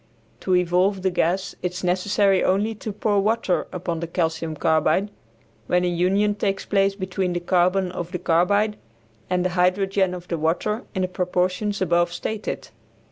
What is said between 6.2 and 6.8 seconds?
takes